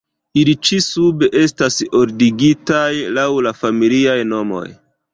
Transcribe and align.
Ili 0.43 0.53
ĉi-sube 0.69 1.29
estas 1.43 1.77
ordigitaj 2.01 2.91
laŭ 3.21 3.29
la 3.49 3.57
familiaj 3.63 4.21
nomoj. 4.35 4.69